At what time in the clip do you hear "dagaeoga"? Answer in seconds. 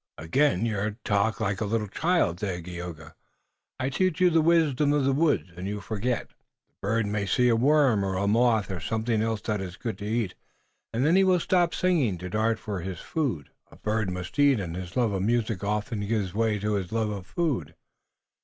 2.37-3.13